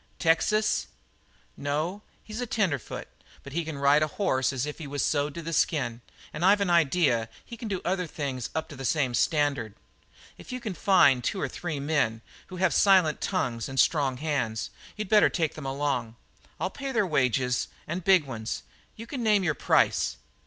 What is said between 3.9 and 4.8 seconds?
a horse as if